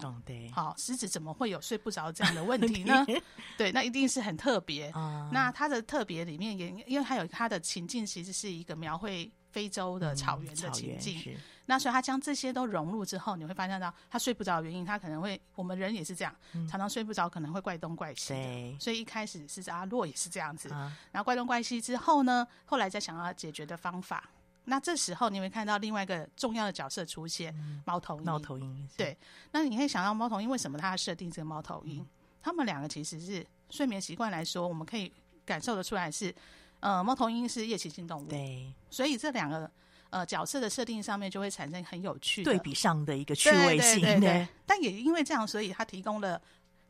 [0.54, 3.06] 好狮子怎么会有睡不着这样的问题呢？
[3.58, 4.90] 对，那一定是很特别。
[4.96, 11.22] 嗯、那它的特别里面也因为还有它的情境，其实是一个描绘非洲的草原的情境。
[11.28, 11.36] 嗯
[11.66, 18.34] 那所以它将这些都融入之后，你会发现到它睡不着的原因，它可能会我们人也是这样，嗯、常常睡不着，可能会怪东怪西。
[18.34, 24.30] 对，所以一开始是阿洛也是这样子，啊、然后怪东怪西之后呢，后来再想要解决的方法。
[24.66, 28.24] 那这时候你会看到另外一个重要的角色出现，嗯、猫头鹰。
[28.24, 29.18] 猫头鹰，对。
[29.52, 32.06] 那你可以想到猫头鹰为什么他要设定这个猫头鹰？
[32.42, 35.12] 他、嗯、们两个其实是睡眠习惯来说，我们可以
[35.46, 36.34] 感受得出来是，
[36.80, 39.70] 呃，猫头鹰是夜行性动物，对，所以这两个。
[40.14, 44.48] 呃，角色的设定上面就会产生很有趣对比上的一个趣味性，对，对，对，对。
[44.64, 46.40] 但也因为这样，所以他提供了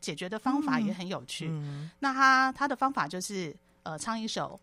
[0.02, 1.48] 解决的方法也很有趣。
[1.48, 4.60] 嗯、那他他的方法就是呃，唱一首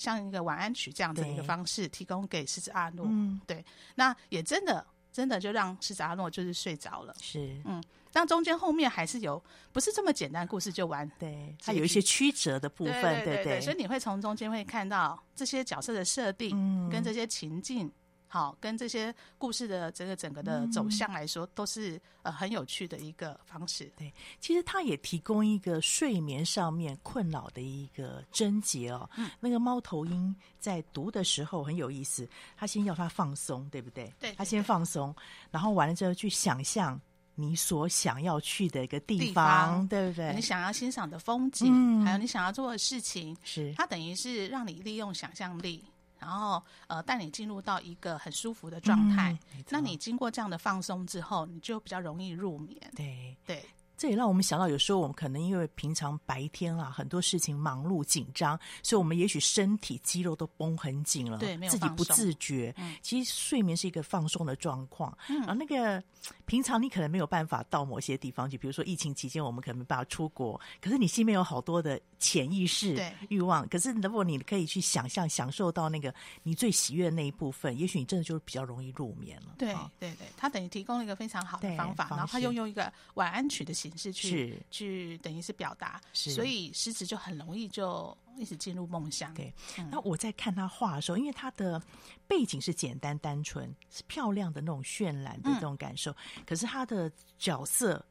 [0.00, 3.04] 像一个晚安曲这样的一个方式，提供给狮子阿诺。
[3.06, 3.62] 嗯，对。
[3.96, 7.14] 那也真的真的就让狮子阿诺就是睡着了。
[7.20, 7.84] 是，嗯。
[8.10, 9.40] 但中间后面还是有
[9.72, 11.06] 不是这么简单，故事就完。
[11.18, 17.92] 对，它有一些曲折的部分，对，对，所以你会从中间会看到这些角色的设定跟这些情境。
[18.30, 23.90] 嗯好，跟这些故事的这个整个的走向来说，嗯、都是呃很有趣的一个方式。
[23.96, 29.10] 对，其实它也提供一个睡眠上面困扰的一个症结哦。
[29.16, 34.14] 嗯，那个猫头鹰在读的时候很有意思，他先要他放松，对不对？
[34.20, 35.12] 对，他先放松，
[35.50, 37.00] 然后完了之后去想象
[37.34, 40.32] 你所想要去的一个地方，地方对不对？
[40.36, 45.84] 你想要欣赏的风景，嗯、还有你想要做的事情，是它等于是让你利用想象力。
[46.20, 49.36] 然后，呃，带你进入到一个很舒服的状态。
[49.56, 52.78] 嗯、那你经过这样的放松之后，你就比较容易入眠。
[52.94, 53.64] 对对。
[54.00, 62.74] 对这也让我们想到，有时候我们可能因为平常白天啊很多事情忙碌紧张，所以我们也许身体肌肉都绷很紧了，对，没有自己不自觉。
[62.78, 65.14] 嗯，其实睡眠是一个放松的状况。
[65.28, 66.02] 嗯，然后那个
[66.46, 72.98] 平常你可能没有办法到某些地方去，比如说疫情期间我们可能没办法出国，可是你心里面有好多的潜意识
[73.28, 73.68] 欲望。
[73.68, 79.56] 可是如果你可以去想象、享受到那个你最喜悦的那一部分，也许你真的就是比较容易入眠了。
[79.58, 83.89] 对对对，他等于提供了一个非常好的方法，然后他又用一个晚安曲的形。
[83.96, 89.32] 是去去等于是表达，所以狮子就很容易就一直进入梦乡。
[89.34, 91.80] 对，嗯、那我在看他画的时候，因为他的
[92.26, 98.04] 背景是简单单纯，是漂亮的那种渲染的这种感受，嗯、可是他的角色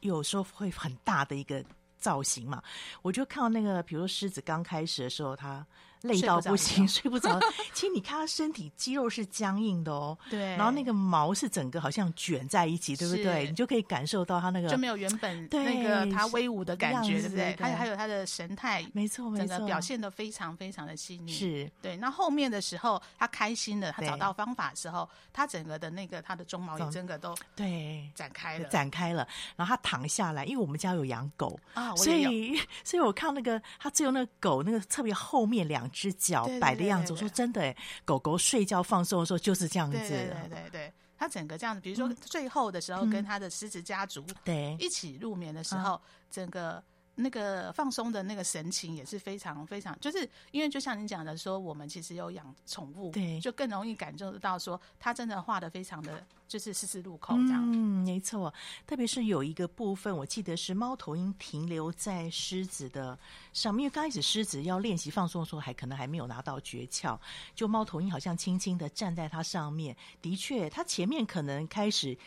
[0.00, 1.64] 有时候会很大的一个
[1.98, 2.62] 造型嘛。
[3.02, 5.66] 我就看到那个，比如说狮子刚开始的时候，他
[6.02, 7.38] 累到不行，睡不着。
[7.74, 13.46] 其实你看他身体肌肉是僵硬的哦，对，然后那个毛是整个好像卷在一起，对不对？
[13.48, 17.56] 你就可以感受到他那个就没有原本那个他威武的感觉，对不对？
[17.56, 21.32] 还有还有他的神态，没错没错，整个表现的非常非常的细腻。
[21.32, 21.96] 是对。
[21.96, 29.26] 那后面的时候，他开心了，他找到方法的时候，他整个的那个他的鬃毛也整个都对展开了，展开了。
[29.56, 44.76] 然后他躺下来，因为我们家有养狗啊，所以 所以我看那个他只有那个狗那个特别后面两只脚摆的样子，我说真的哎，狗狗睡觉放松的时候就是这样子，对对对对，他整个这样子，比如说最后的时候跟他的狮子家族对。
[44.78, 46.82] 一起入眠的时候，整个。
[47.18, 57.62] 那个放松的那个神情也是非常非常，就是因为就像你讲的说，我们其实有养宠物，对，就更容易感受得到说，他真的画的非常的就是丝丝入扣这样。
[57.72, 58.52] 嗯，没错，
[58.86, 63.18] 特别是有一个部分，我记得是猫头鹰停留在狮子的
[63.54, 67.18] 上面，因为刚开始狮子要练习放松的时候，还可能还没有拿到诀窍，
[67.54, 72.18] 就猫头鹰好像轻轻的站在它上面，的确，它前面可能开始。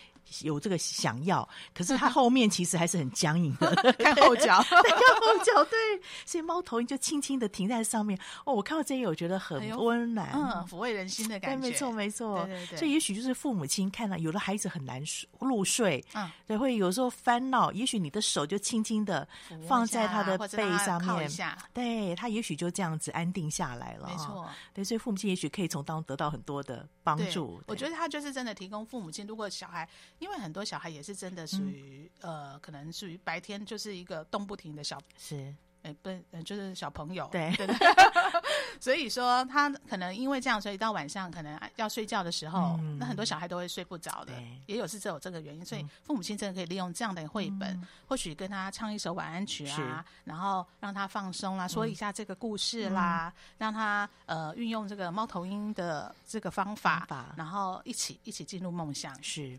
[0.42, 5.78] 有这个想要，可是它后面其实还是很僵硬的，看后脚， 看后脚， 对，
[6.26, 8.18] 所以猫头鹰就轻轻的停在上面。
[8.46, 11.62] 哦，我看到这一页，我觉得很温暖，嗯，抚慰人心的感觉。
[11.62, 12.80] 对，没错，没错，对对对。
[12.80, 15.02] 所以也许就是父母亲看到有的孩子很难
[15.40, 19.28] 入睡，嗯，对，会有时候烦恼，也许你的手就轻轻的
[19.68, 21.30] 放在他的背上面，
[21.74, 24.08] 对，他也许就这样子安定下来了。
[24.08, 27.62] 没错，对，所以父母亲也许可以从当中得到很多的帮助。
[27.68, 29.88] 我觉得他就是真的提供父母亲，如果小孩。
[30.20, 35.54] 因为很多小孩也是真的属于、嗯、呃，可能属于白天就是一个动不停的小是。
[35.82, 36.10] 哎，不，
[36.44, 37.66] 就是小朋友，对对。
[37.66, 37.78] 对，
[38.82, 44.34] 所以说他可能因为这样，所以到晚上可能要睡觉的时候，嗯、那很多小孩都会睡不着的，
[44.66, 59.18] 也有是这有这个原因，所以父母亲真的可以利用这样的绘本，嗯、或许跟他唱一首晚安曲啊，然后让他放松啦，说一下这个故事啦，嗯、让他呃运用这个猫头鹰的这个方法，方法然后一起一起进入梦想。
[59.24, 59.58] 是，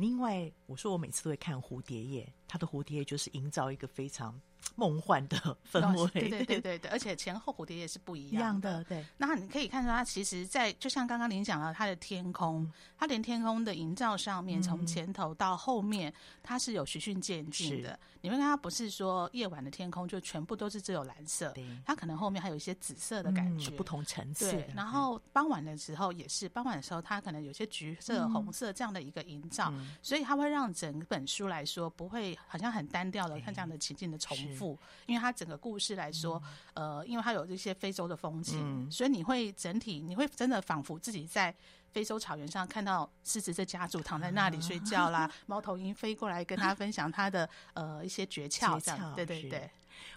[0.00, 4.40] 另外我说我每次都会看蝴蝶叶，它的蝴蝶叶就是营造一个非常。
[4.76, 5.36] 梦幻的
[5.70, 8.78] 氛围，对对对对对，而且前后蝴蝶也是不一样的。
[8.78, 17.90] 的对，那你可以看到，它其实，在就像刚刚您讲到，它的天空，嗯、它连天空的营造上面，从前头到后面，它是有循序渐进的。
[17.90, 17.98] 是。
[18.22, 21.54] 你们看，它不是说夜晚的天空就全部都是只有蓝色，
[21.84, 24.52] 它可能后面还有一些紫色的感觉，嗯、不同层次。
[24.52, 34.78] 对，然后傍晚的时候也是，傍晚的时候它可能有些橘色、嗯、红色这样的一个营造，嗯、所以它会让整本书来说不会好像很单调的看这样的情境的重复。
[35.06, 36.40] 因为它整个故事来说，
[36.74, 41.54] 嗯、呃，因为它有这些非洲的风情，嗯、所以你会整体你会真的仿佛自己在
[41.90, 49.70] 非洲草原上看到狮子这家族躺在那里睡觉啦，啊、猫头鹰飞过来跟他 分享他的呃一些诀窍，这样对对对。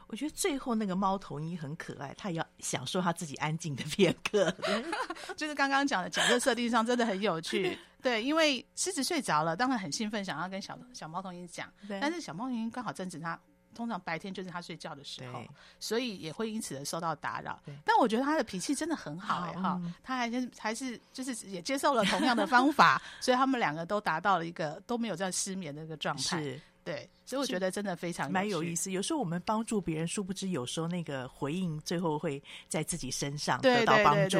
[0.07, 4.55] 我觉得最后那个猫头鹰很可爱，它也要享受他自己安静的片刻，
[5.35, 7.77] 就是刚刚讲的角色设定上真的很有趣。
[8.01, 13.39] 对，因为狮子睡着了，当然很兴奋，想要跟小小猫头鹰讲，但是小猫头鹰刚好正值他。
[13.73, 15.39] 通常白天就是他睡觉的时候，
[15.79, 17.59] 所以也会因此而受到打扰。
[17.83, 26.41] 但我觉得他的脾气真的很好哎哈，他还是还是就是也接受了同样的方法， 所以他们两个都达到了一个都没有在失眠的一个状态。
[26.83, 28.91] 是对，所以我觉得真的非常蛮有意思。
[28.91, 34.37] 有时候我们帮助别人，殊不知有时候那个回应最后会在自己身上得到帮助。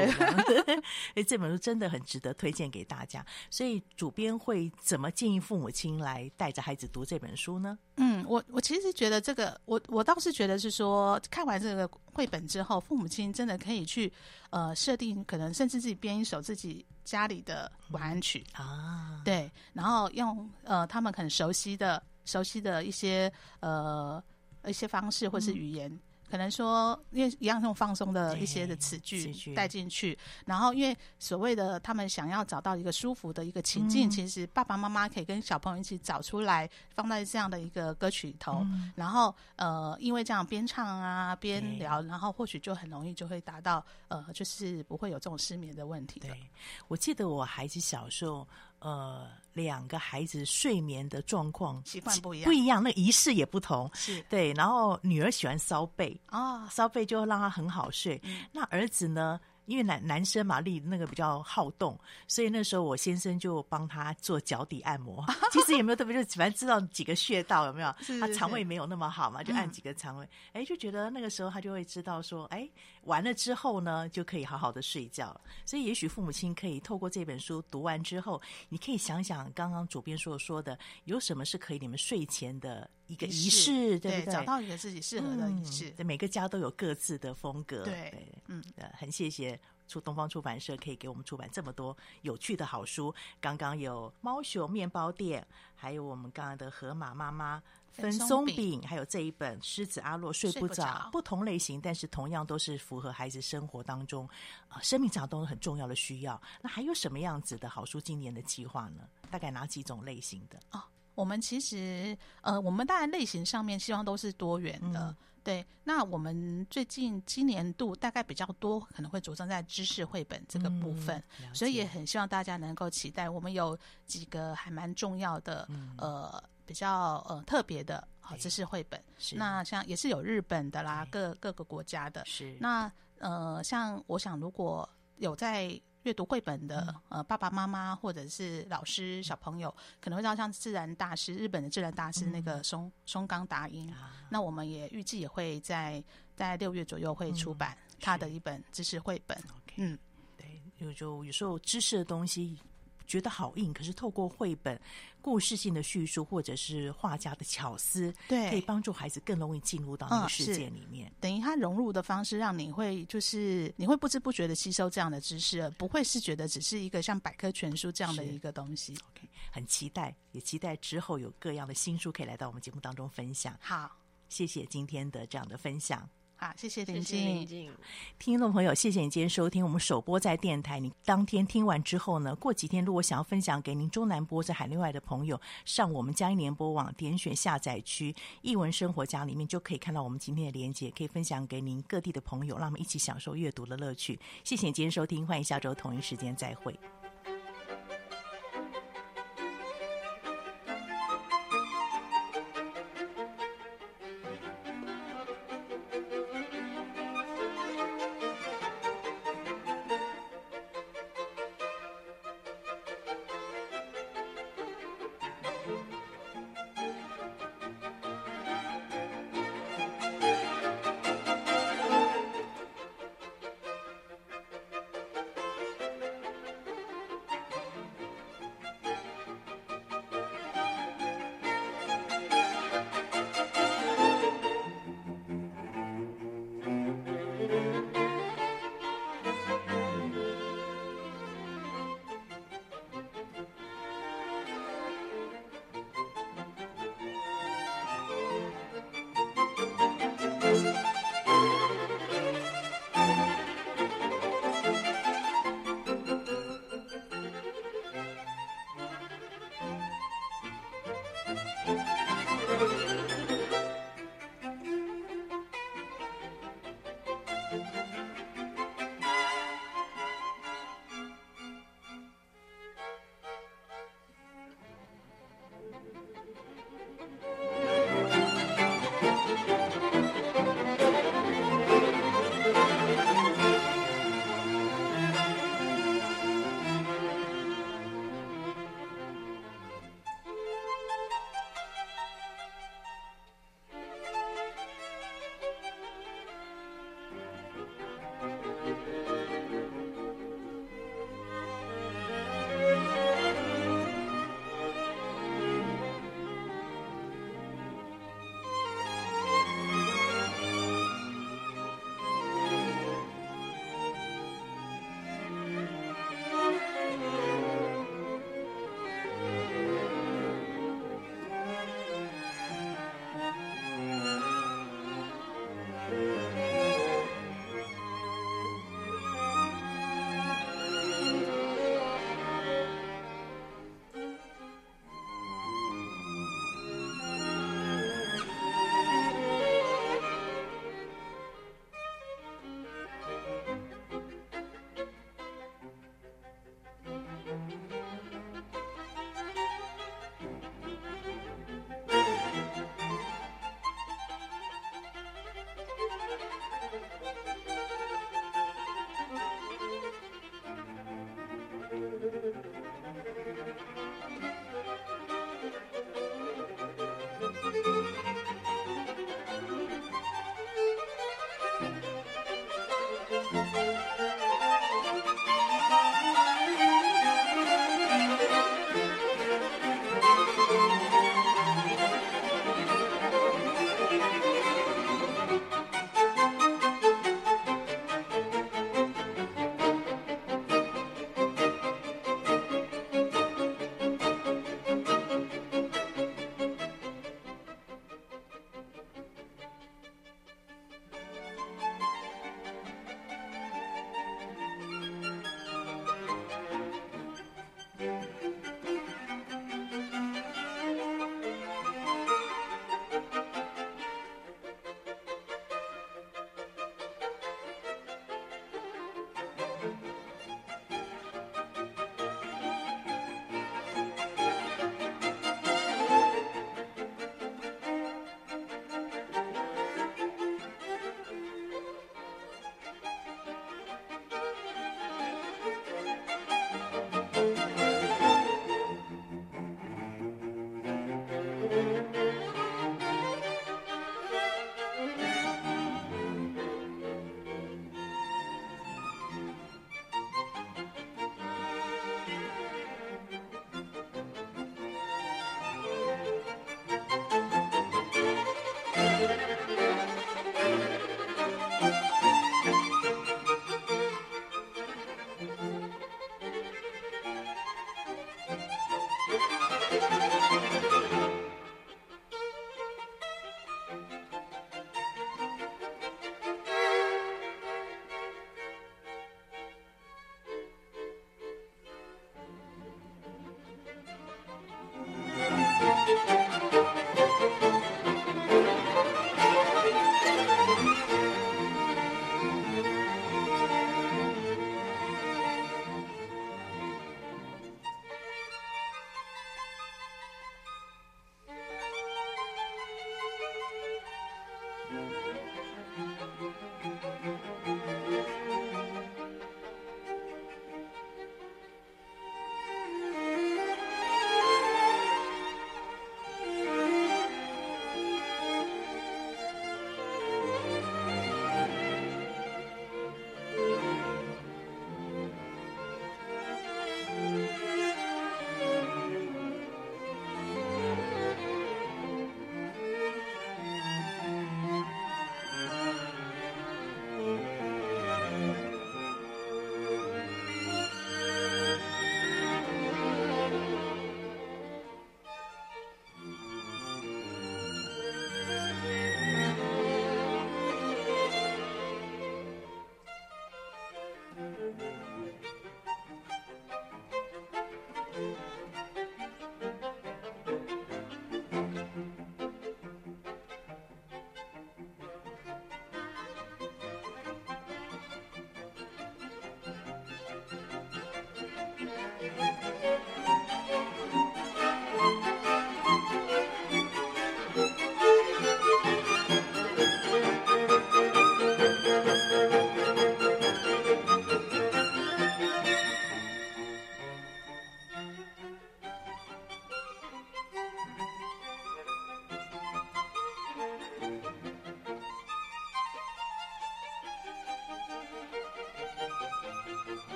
[1.16, 3.26] 哎， 这本书真的很值得推荐给大家。
[3.50, 7.78] 所以主编会怎么建议父母亲来带着孩子读这本书呢？
[7.96, 14.12] 嗯，我我其实觉得这个，我我倒是觉得是说，看完这个绘本之后，父母亲真的可以去
[14.50, 22.04] 呃设定，可能甚至自己编一首自己家里的晚安曲、嗯、啊，对，然后用呃他们很熟悉的。
[22.26, 24.22] 熟悉的一些呃
[24.66, 26.00] 一些方式或是语言，嗯、
[26.32, 46.30] 可能说因为一样用放松的一些的词句带进去，然后因为所谓的他们想要找到一个舒服的一个情境，嗯、其实爸爸妈妈可以跟小朋友一起找出来，放在这样的一个歌曲里头，嗯、然后呃因为这样边唱啊边聊，然后或许就很容易就会达到呃就是不会有这种失眠的问题的。
[46.30, 46.40] 对，
[46.88, 48.48] 我记得我孩子小时候。
[48.80, 54.52] 呃，两个孩子睡眠的状况习惯不一样，不一样，那仪式也不同，是对。
[54.54, 58.20] 然后女儿喜欢烧被啊，烧被就让她很好睡。
[58.24, 59.40] 嗯、那儿子呢？
[59.66, 61.98] 因为男男生嘛，力那个比较好动，
[62.28, 65.24] 所以那时候我先生就帮他做脚底按摩。
[65.54, 67.96] 其实也没有特别，就反正知道几个穴道有没有？
[68.00, 70.26] 是是是，他肠胃没有那么好嘛，就按几个肠胃。
[70.52, 72.70] 哎、嗯，就觉得那个时候他就会知道说，哎，
[73.04, 75.40] 完了之后呢，就可以好好的睡觉。
[75.66, 84.34] 所以也许父母亲可以透过这本书读完之后，你可以想想刚刚主编所说的，有什么是可以你们睡前的一个仪式，对不对？
[84.34, 85.94] 找到一个自己适合的仪式。
[85.98, 87.84] 嗯、每个家都有各自的风格。
[87.84, 93.14] 对，对嗯，很谢谢出东方出版社可以给我们出版这么多有趣的好书。
[93.42, 95.46] 刚刚有猫熊面包店，
[95.76, 97.62] 还有我们刚刚的河马妈妈
[97.94, 104.28] 分松饼，还有这一本狮子阿洛睡不着，不，不同类型，但是同样都是符合孩子生活当中
[104.68, 106.42] 啊、呃、生命当中很重要的需要。
[106.62, 109.08] 那还有什么样子的好书今年的计划呢？
[109.30, 110.60] 大概哪几种类型的？
[110.72, 110.84] 哦
[111.16, 115.64] 我们其实，呃，我们当然类型上面希望都是多元的，嗯、对。
[115.84, 123.30] 那我们最近今年度大概比较多，可能会着重在知识绘本这个部分，嗯、所以也很希望大家能够期待。
[123.30, 123.78] 我们有
[124.08, 129.02] 几个还蛮重要的，嗯、呃，比较呃特别的好知识绘本。
[129.18, 132.24] 是那像也是有日本的啦，各各个国家的。
[132.26, 134.88] 是那呃，像我想如果
[135.18, 135.80] 有在。
[136.04, 146.04] 阅读绘本的、嗯、呃爸爸妈妈或者是老师小朋友可能会知道像自然大师日本的自然大师那个松、嗯、松冈达英，啊、那我们也预计也会在
[146.36, 149.42] 在六月左右会出版他的一本知识绘本。
[149.78, 149.98] 嗯，
[150.36, 152.60] 对，有就有时候知识的东西。
[153.06, 154.80] 觉得好硬，可是透过绘本
[155.22, 161.10] 故事性的叙述，或者是画家的巧思，对，可以帮助孩子更容易进入到那个世界里面。
[161.10, 168.94] 嗯、等于他融入的方式，让你会就是你会不知不觉的吸收这样的知识，而不会是觉得只是一个像百科全书这样的一个东西。
[168.94, 173.58] OK，很期待，也期待之后有各样的新书可以来到我们节目当中分享。
[173.62, 173.98] 好，
[174.30, 176.10] 谢谢今天的这样的分享。
[176.44, 177.72] 好，谢谢林静。
[178.20, 180.78] 听众朋友，谢谢你今天收听我们首播在电台。
[180.78, 188.14] 你当天听完之后呢，过几天如果想要分享给您中南波在海内外的朋友，上我们佳音联播网点选下载区
[188.44, 194.20] “译文生活家”里面就可以看到我们今天的连接，可以分享给您各地的朋友，让我们一起享受阅读的乐趣。
[194.44, 196.78] 谢谢你今天收听，欢迎下周同一时间再会。